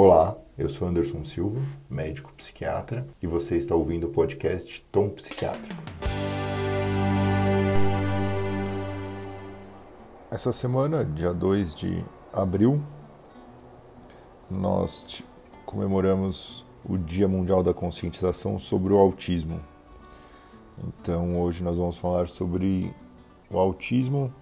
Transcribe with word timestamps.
Olá, 0.00 0.38
eu 0.56 0.68
sou 0.68 0.86
Anderson 0.86 1.24
Silva, 1.24 1.60
médico 1.90 2.32
psiquiatra, 2.36 3.04
e 3.20 3.26
você 3.26 3.56
está 3.56 3.74
ouvindo 3.74 4.06
o 4.06 4.10
podcast 4.10 4.86
Tom 4.92 5.08
Psiquiátrico. 5.08 5.82
Essa 10.30 10.52
semana, 10.52 11.04
dia 11.04 11.34
2 11.34 11.74
de 11.74 12.04
abril, 12.32 12.80
nós 14.48 15.20
comemoramos 15.66 16.64
o 16.88 16.96
Dia 16.96 17.26
Mundial 17.26 17.64
da 17.64 17.74
Conscientização 17.74 18.60
sobre 18.60 18.92
o 18.92 18.98
Autismo. 18.98 19.60
Então, 20.86 21.40
hoje 21.40 21.64
nós 21.64 21.76
vamos 21.76 21.98
falar 21.98 22.28
sobre 22.28 22.94
o 23.50 23.58
autismo 23.58 24.32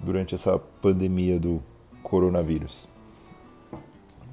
durante 0.00 0.34
essa 0.34 0.58
pandemia 0.58 1.40
do 1.40 1.62
coronavírus. 2.02 2.92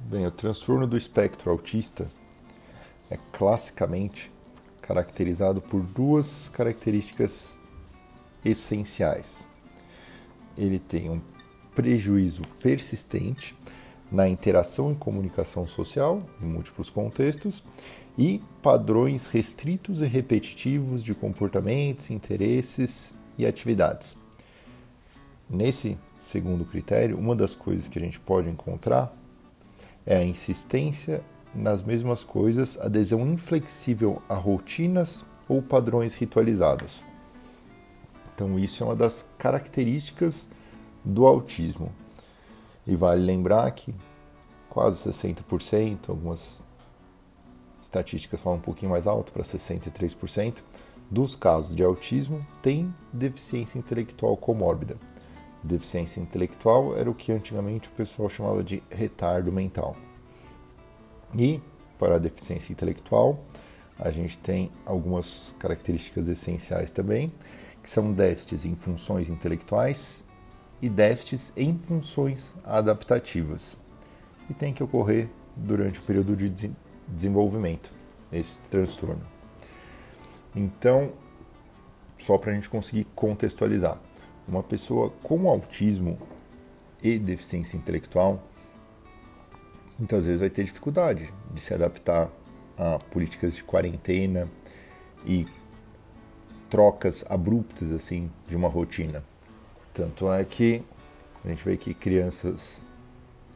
Bem, 0.04 0.26
o 0.26 0.30
transtorno 0.30 0.86
do 0.86 0.96
espectro 0.96 1.50
autista 1.50 2.10
é 3.08 3.16
classicamente 3.32 4.30
caracterizado 4.82 5.62
por 5.62 5.80
duas 5.80 6.48
características 6.48 7.60
essenciais. 8.44 9.46
Ele 10.58 10.78
tem 10.78 11.08
um 11.08 11.20
prejuízo 11.74 12.42
persistente 12.60 13.56
na 14.10 14.28
interação 14.28 14.92
e 14.92 14.96
comunicação 14.96 15.66
social, 15.66 16.18
em 16.42 16.46
múltiplos 16.46 16.90
contextos, 16.90 17.62
e 18.18 18.42
padrões 18.60 19.28
restritos 19.28 20.00
e 20.00 20.06
repetitivos 20.06 21.02
de 21.02 21.14
comportamentos, 21.14 22.10
interesses 22.10 23.14
e 23.38 23.46
atividades. 23.46 24.16
Nesse 25.48 25.96
segundo 26.18 26.64
critério, 26.64 27.16
uma 27.16 27.34
das 27.34 27.54
coisas 27.54 27.88
que 27.88 27.98
a 27.98 28.02
gente 28.02 28.20
pode 28.20 28.50
encontrar 28.50 29.21
é 30.06 30.16
a 30.16 30.24
insistência 30.24 31.22
nas 31.54 31.82
mesmas 31.82 32.24
coisas, 32.24 32.78
adesão 32.80 33.20
inflexível 33.26 34.22
a 34.28 34.34
rotinas 34.34 35.24
ou 35.48 35.60
padrões 35.60 36.14
ritualizados. 36.14 37.02
Então, 38.34 38.58
isso 38.58 38.82
é 38.82 38.86
uma 38.86 38.96
das 38.96 39.26
características 39.38 40.48
do 41.04 41.26
autismo. 41.26 41.92
E 42.86 42.96
vale 42.96 43.22
lembrar 43.22 43.70
que 43.72 43.94
quase 44.68 45.08
60%, 45.08 46.08
algumas 46.08 46.64
estatísticas 47.80 48.40
falam 48.40 48.58
um 48.58 48.62
pouquinho 48.62 48.90
mais 48.90 49.06
alto, 49.06 49.32
para 49.32 49.42
63%, 49.42 50.62
dos 51.10 51.36
casos 51.36 51.76
de 51.76 51.84
autismo 51.84 52.44
têm 52.62 52.92
deficiência 53.12 53.78
intelectual 53.78 54.34
comórbida. 54.34 54.96
Deficiência 55.62 56.20
intelectual 56.20 56.96
era 56.96 57.08
o 57.08 57.14
que 57.14 57.30
antigamente 57.30 57.88
o 57.88 57.92
pessoal 57.92 58.28
chamava 58.28 58.64
de 58.64 58.82
retardo 58.90 59.52
mental. 59.52 59.96
E 61.34 61.60
para 61.98 62.16
a 62.16 62.18
deficiência 62.18 62.72
intelectual, 62.72 63.38
a 63.98 64.10
gente 64.10 64.38
tem 64.38 64.70
algumas 64.84 65.54
características 65.58 66.26
essenciais 66.26 66.90
também, 66.90 67.32
que 67.80 67.88
são 67.88 68.12
déficits 68.12 68.64
em 68.64 68.74
funções 68.74 69.28
intelectuais 69.28 70.24
e 70.80 70.88
déficits 70.88 71.52
em 71.56 71.78
funções 71.78 72.54
adaptativas. 72.64 73.76
E 74.50 74.54
tem 74.54 74.72
que 74.74 74.82
ocorrer 74.82 75.28
durante 75.56 76.00
o 76.00 76.02
período 76.02 76.36
de 76.36 76.72
desenvolvimento, 77.06 77.92
esse 78.32 78.58
transtorno. 78.70 79.22
Então, 80.54 81.12
só 82.18 82.36
para 82.36 82.50
a 82.50 82.54
gente 82.54 82.68
conseguir 82.68 83.04
contextualizar, 83.14 83.98
uma 84.46 84.62
pessoa 84.62 85.10
com 85.22 85.48
autismo 85.48 86.18
e 87.02 87.18
deficiência 87.18 87.76
intelectual 87.76 88.42
muitas 89.98 90.26
vezes 90.26 90.40
vai 90.40 90.50
ter 90.50 90.64
dificuldade 90.64 91.32
de 91.52 91.60
se 91.60 91.72
adaptar 91.72 92.30
a 92.76 92.98
políticas 92.98 93.54
de 93.54 93.62
quarentena 93.62 94.48
e 95.24 95.46
trocas 96.68 97.24
abruptas 97.28 97.92
assim 97.92 98.30
de 98.48 98.56
uma 98.56 98.68
rotina. 98.68 99.22
Tanto 99.94 100.30
é 100.32 100.44
que 100.44 100.82
a 101.44 101.48
gente 101.48 101.64
vê 101.64 101.76
que 101.76 101.92
crianças 101.92 102.82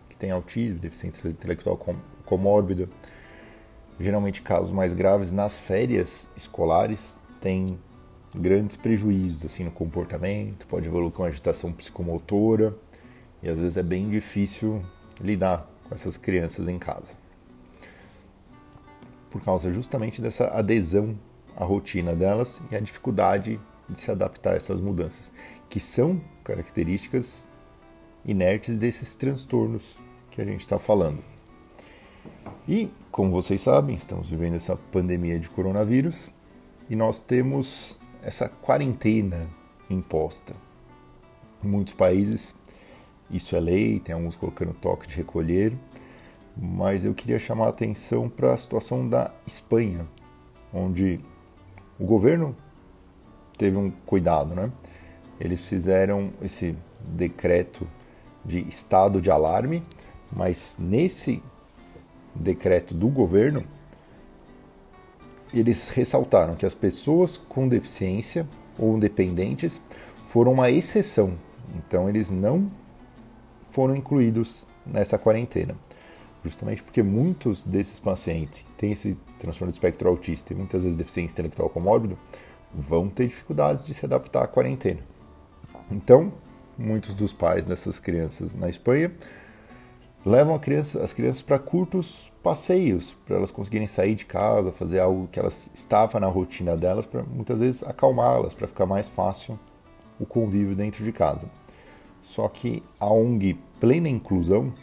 que 0.08 0.16
têm 0.16 0.30
autismo, 0.30 0.78
deficiência 0.78 1.28
intelectual 1.28 1.78
comórbida, 2.24 2.88
geralmente 3.98 4.42
casos 4.42 4.70
mais 4.70 4.94
graves 4.94 5.32
nas 5.32 5.58
férias 5.58 6.28
escolares, 6.36 7.18
têm 7.40 7.66
grandes 8.38 8.76
prejuízos 8.76 9.44
assim 9.44 9.64
no 9.64 9.70
comportamento, 9.70 10.66
pode 10.66 10.86
evoluir 10.86 11.12
com 11.12 11.24
agitação 11.24 11.72
psicomotora 11.72 12.76
e 13.42 13.48
às 13.48 13.58
vezes 13.58 13.76
é 13.76 13.82
bem 13.82 14.08
difícil 14.08 14.84
lidar 15.20 15.68
com 15.84 15.94
essas 15.94 16.16
crianças 16.16 16.68
em 16.68 16.78
casa. 16.78 17.12
Por 19.30 19.42
causa 19.42 19.72
justamente 19.72 20.20
dessa 20.20 20.48
adesão 20.48 21.18
à 21.56 21.64
rotina 21.64 22.14
delas 22.14 22.62
e 22.70 22.76
a 22.76 22.80
dificuldade 22.80 23.60
de 23.88 24.00
se 24.00 24.10
adaptar 24.10 24.52
a 24.52 24.56
essas 24.56 24.80
mudanças, 24.80 25.32
que 25.68 25.80
são 25.80 26.20
características 26.42 27.46
inertes 28.24 28.78
desses 28.78 29.14
transtornos 29.14 29.96
que 30.30 30.40
a 30.40 30.44
gente 30.44 30.60
está 30.60 30.78
falando. 30.78 31.22
E, 32.68 32.90
como 33.10 33.30
vocês 33.30 33.62
sabem, 33.62 33.96
estamos 33.96 34.28
vivendo 34.28 34.54
essa 34.56 34.76
pandemia 34.76 35.38
de 35.38 35.48
coronavírus 35.48 36.28
e 36.90 36.96
nós 36.96 37.20
temos 37.20 37.98
essa 38.26 38.48
quarentena 38.48 39.48
imposta. 39.88 40.52
Em 41.62 41.68
muitos 41.68 41.94
países 41.94 42.56
isso 43.30 43.54
é 43.54 43.60
lei, 43.60 44.00
tem 44.00 44.16
alguns 44.16 44.34
colocando 44.34 44.74
toque 44.74 45.06
de 45.06 45.14
recolher, 45.14 45.72
mas 46.56 47.04
eu 47.04 47.14
queria 47.14 47.38
chamar 47.38 47.66
a 47.66 47.68
atenção 47.68 48.28
para 48.28 48.52
a 48.52 48.56
situação 48.56 49.08
da 49.08 49.32
Espanha, 49.46 50.04
onde 50.74 51.20
o 52.00 52.04
governo 52.04 52.54
teve 53.56 53.76
um 53.76 53.92
cuidado, 54.04 54.56
né? 54.56 54.72
Eles 55.38 55.64
fizeram 55.64 56.32
esse 56.42 56.76
decreto 57.00 57.86
de 58.44 58.58
estado 58.68 59.20
de 59.20 59.30
alarme, 59.30 59.84
mas 60.32 60.76
nesse 60.80 61.40
decreto 62.34 62.92
do 62.92 63.08
governo 63.08 63.64
eles 65.52 65.88
ressaltaram 65.88 66.54
que 66.54 66.66
as 66.66 66.74
pessoas 66.74 67.36
com 67.36 67.68
deficiência 67.68 68.46
ou 68.78 68.98
dependentes 68.98 69.80
foram 70.26 70.52
uma 70.52 70.70
exceção, 70.70 71.34
então 71.74 72.08
eles 72.08 72.30
não 72.30 72.70
foram 73.70 73.96
incluídos 73.96 74.66
nessa 74.86 75.18
quarentena. 75.18 75.74
Justamente 76.44 76.82
porque 76.82 77.02
muitos 77.02 77.64
desses 77.64 77.98
pacientes 77.98 78.64
têm 78.76 78.92
esse 78.92 79.16
transtorno 79.38 79.72
de 79.72 79.76
espectro 79.76 80.08
autista 80.08 80.52
e 80.52 80.56
muitas 80.56 80.82
vezes 80.82 80.96
deficiência 80.96 81.32
intelectual 81.32 81.68
comórbido 81.68 82.16
vão 82.72 83.08
ter 83.08 83.26
dificuldades 83.26 83.84
de 83.84 83.94
se 83.94 84.04
adaptar 84.04 84.44
à 84.44 84.46
quarentena. 84.46 85.00
Então, 85.90 86.32
muitos 86.78 87.14
dos 87.14 87.32
pais 87.32 87.64
dessas 87.64 87.98
crianças 87.98 88.54
na 88.54 88.68
Espanha 88.68 89.12
levam 90.26 90.58
criança, 90.58 91.04
as 91.04 91.12
crianças 91.12 91.40
para 91.40 91.56
curtos 91.56 92.32
passeios, 92.42 93.14
para 93.24 93.36
elas 93.36 93.52
conseguirem 93.52 93.86
sair 93.86 94.16
de 94.16 94.26
casa, 94.26 94.72
fazer 94.72 94.98
algo 94.98 95.28
que 95.28 95.38
elas 95.38 95.70
estavam 95.72 96.20
na 96.20 96.26
rotina 96.26 96.76
delas, 96.76 97.06
para 97.06 97.22
muitas 97.22 97.60
vezes 97.60 97.84
acalmá-las, 97.84 98.52
para 98.52 98.66
ficar 98.66 98.86
mais 98.86 99.06
fácil 99.06 99.56
o 100.18 100.26
convívio 100.26 100.74
dentro 100.74 101.04
de 101.04 101.12
casa. 101.12 101.48
Só 102.24 102.48
que 102.48 102.82
a 102.98 103.06
ONG 103.06 103.56
Plena 103.78 104.08
Inclusão 104.08 104.74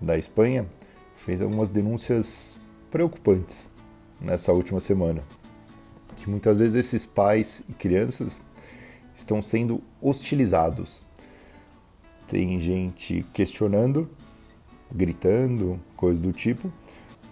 da 0.00 0.16
Espanha 0.16 0.68
fez 1.16 1.42
algumas 1.42 1.72
denúncias 1.72 2.56
preocupantes 2.88 3.68
nessa 4.20 4.52
última 4.52 4.78
semana, 4.78 5.24
que 6.16 6.30
muitas 6.30 6.60
vezes 6.60 6.76
esses 6.76 7.04
pais 7.04 7.64
e 7.68 7.72
crianças 7.72 8.40
estão 9.16 9.42
sendo 9.42 9.82
hostilizados. 10.00 11.04
Tem 12.28 12.60
gente 12.60 13.26
questionando 13.32 14.08
gritando, 14.94 15.80
coisas 15.96 16.20
do 16.20 16.32
tipo, 16.32 16.70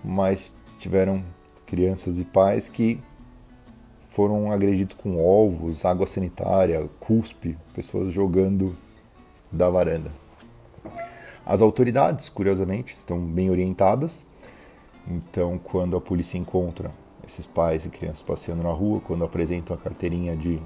mas 0.03 0.57
tiveram 0.79 1.23
crianças 1.67 2.19
e 2.19 2.25
pais 2.25 2.69
que 2.69 3.01
foram 4.09 4.51
agredidos 4.51 4.95
com 4.95 5.23
ovos, 5.23 5.85
água 5.85 6.07
sanitária, 6.07 6.89
cuspe, 6.99 7.57
pessoas 7.75 8.13
jogando 8.13 8.77
da 9.53 9.69
varanda. 9.69 10.11
As 11.47 11.61
autoridades, 11.61 12.29
curiosamente, 12.29 12.97
estão 12.99 13.21
bem 13.21 13.51
orientadas. 13.51 14.25
Então, 15.07 15.59
quando 15.59 15.97
a 15.97 16.01
polícia 16.01 16.39
encontra 16.39 16.91
esses 17.27 17.47
pais 17.47 17.85
e 17.85 17.89
crianças 17.89 18.23
passeando 18.23 18.63
na 18.63 18.73
rua, 18.73 19.01
quando 19.01 19.25
apresentam 19.25 19.75
a 19.75 19.79
carteirinha 19.79 20.37
de 20.37 20.61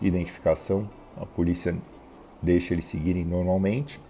identificação, 0.00 0.88
a 1.16 1.24
polícia 1.24 1.76
deixa 2.42 2.74
eles 2.74 2.84
seguirem 2.84 3.24
normalmente 3.24 4.00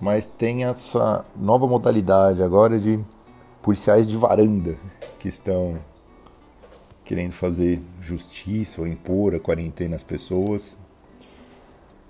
mas 0.00 0.26
tem 0.26 0.64
essa 0.64 1.24
nova 1.36 1.66
modalidade 1.66 2.42
agora 2.42 2.78
de 2.78 2.98
policiais 3.60 4.06
de 4.06 4.16
varanda 4.16 4.78
que 5.18 5.28
estão 5.28 5.78
querendo 7.04 7.32
fazer 7.32 7.80
justiça 8.00 8.80
ou 8.80 8.86
impor 8.86 9.34
a 9.34 9.40
quarentena 9.40 9.96
às 9.96 10.02
pessoas. 10.02 10.78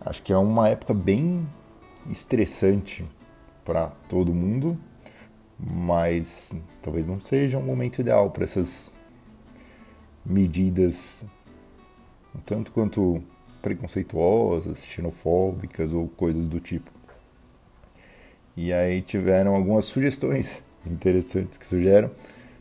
Acho 0.01 0.23
que 0.23 0.33
é 0.33 0.37
uma 0.37 0.69
época 0.69 0.95
bem 0.95 1.47
estressante 2.09 3.05
para 3.65 3.89
todo 4.09 4.33
mundo, 4.33 4.79
mas 5.59 6.55
talvez 6.81 7.09
não 7.09 7.21
seja 7.21 7.59
um 7.59 7.63
momento 7.63 8.01
ideal 8.01 8.31
para 8.31 8.45
essas 8.45 8.95
medidas, 10.25 11.25
tanto 12.47 12.71
quanto 12.73 13.23
preconceituosas, 13.61 14.85
xenofóbicas 14.85 15.93
ou 15.93 16.09
coisas 16.09 16.47
do 16.47 16.61
tipo. 16.61 17.00
E 18.56 18.73
aí 18.73 19.00
tiveram 19.02 19.55
algumas 19.55 19.85
sugestões 19.85 20.62
interessantes 20.87 21.58
que 21.58 21.67
surgiram, 21.67 22.11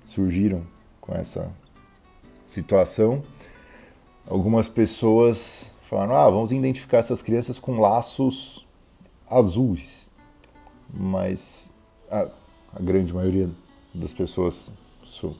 surgiram 0.03 0.65
com 1.01 1.13
essa 1.13 1.53
situação. 2.43 3.23
Algumas 4.27 4.67
pessoas 4.67 5.71
falaram: 5.81 6.15
ah, 6.15 6.29
vamos 6.29 6.51
identificar 6.51 6.99
essas 6.99 7.21
crianças 7.21 7.59
com 7.59 7.79
laços 7.79 8.65
azuis. 9.29 10.09
Mas 10.91 11.73
a, 12.09 12.29
a 12.73 12.79
grande 12.81 13.13
maioria 13.13 13.49
das 13.93 14.13
pessoas 14.13 14.71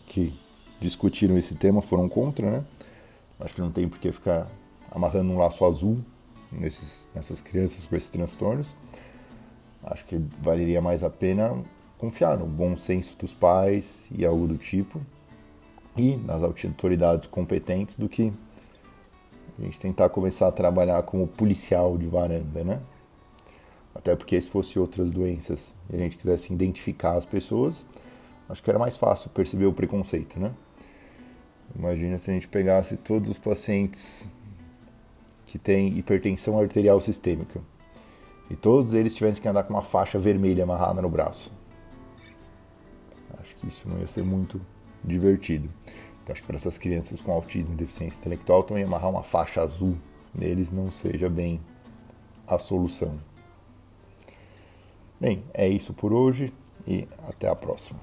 que 0.08 0.34
discutiram 0.80 1.38
esse 1.38 1.56
tema 1.56 1.82
foram 1.82 2.08
contra, 2.08 2.50
né? 2.50 2.66
Acho 3.40 3.56
que 3.56 3.62
não 3.62 3.72
tem 3.72 3.88
por 3.88 4.00
que 4.00 4.12
ficar 4.12 4.50
amarrando 4.92 5.32
um 5.32 5.38
laço 5.38 5.64
azul 5.66 6.00
nesses, 6.52 7.08
nessas 7.14 7.40
crianças 7.42 7.86
com 7.86 7.96
esses 7.96 8.10
transtornos. 8.10 8.76
Acho 9.90 10.06
que 10.06 10.18
valeria 10.40 10.82
mais 10.82 11.04
a 11.04 11.10
pena 11.10 11.64
confiar 11.98 12.38
no 12.38 12.46
bom 12.46 12.78
senso 12.78 13.18
dos 13.18 13.34
pais 13.34 14.08
e 14.16 14.24
algo 14.24 14.48
do 14.48 14.58
tipo 14.58 15.02
e 15.98 16.16
nas 16.16 16.44
autoridades 16.44 17.26
competentes 17.26 17.98
do 17.98 18.08
que 18.08 18.32
a 19.58 19.64
gente 19.64 19.80
tentar 19.80 20.08
começar 20.10 20.48
a 20.48 20.52
trabalhar 20.52 21.02
como 21.04 21.28
policial 21.28 21.98
de 21.98 22.08
varanda, 22.08 22.64
né? 22.64 22.82
Até 23.94 24.16
porque 24.16 24.40
se 24.40 24.50
fosse 24.50 24.78
outras 24.78 25.10
doenças 25.10 25.76
e 25.92 25.96
a 25.96 26.00
gente 26.00 26.16
quisesse 26.18 26.54
identificar 26.54 27.18
as 27.18 27.26
pessoas, 27.26 27.84
acho 28.48 28.62
que 28.62 28.70
era 28.70 28.80
mais 28.80 28.96
fácil 28.96 29.30
perceber 29.32 29.66
o 29.66 29.74
preconceito, 29.74 30.40
né? 30.40 30.54
Imagina 31.76 32.18
se 32.20 32.30
a 32.30 32.34
gente 32.34 32.48
pegasse 32.48 32.96
todos 32.96 33.30
os 33.30 33.40
pacientes 33.40 34.30
que 35.48 35.58
têm 35.58 35.98
hipertensão 35.98 36.60
arterial 36.60 37.02
sistêmica 37.02 37.60
e 38.50 38.56
todos 38.56 38.94
eles 38.94 39.16
tivessem 39.16 39.42
que 39.42 39.48
andar 39.48 39.64
com 39.64 39.74
uma 39.74 39.84
faixa 39.84 40.18
vermelha 40.18 40.64
amarrada 40.64 41.02
no 41.02 41.10
braço. 41.10 41.52
Acho 43.40 43.56
que 43.56 43.68
isso 43.68 43.88
não 43.88 44.00
ia 44.00 44.08
ser 44.08 44.24
muito 44.24 44.60
divertido. 45.04 45.70
Então, 46.24 46.34
acho 46.34 46.42
que 46.42 46.48
para 46.48 46.58
essas 46.58 46.78
crianças 46.78 47.22
com 47.22 47.32
autismo 47.32 47.74
e 47.74 47.78
deficiência 47.78 48.20
intelectual, 48.20 48.64
também 48.64 48.84
amarrar 48.84 49.10
uma 49.10 49.24
faixa 49.24 49.62
azul 49.62 49.96
neles 50.34 50.72
não 50.72 50.92
seja 50.92 51.30
bem 51.30 51.60
a 52.48 52.58
solução. 52.58 53.20
Bem, 55.20 55.44
é 55.54 55.68
isso 55.68 55.94
por 55.94 56.14
hoje 56.14 56.54
e 56.88 57.08
até 57.28 57.50
a 57.50 57.56
próxima. 57.56 58.00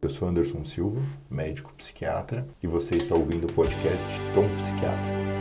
Eu 0.00 0.10
sou 0.10 0.28
Anderson 0.28 0.64
Silva, 0.64 1.00
médico 1.30 1.72
psiquiatra, 1.74 2.46
e 2.62 2.66
você 2.66 2.96
está 2.96 3.14
ouvindo 3.14 3.44
o 3.44 3.52
podcast 3.52 4.04
Tom 4.34 4.48
Psiquiatra. 4.56 5.37